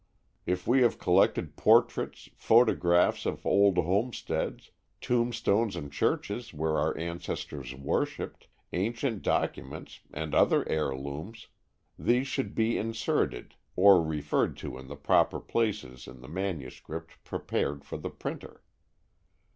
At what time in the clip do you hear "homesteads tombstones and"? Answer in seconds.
3.77-5.91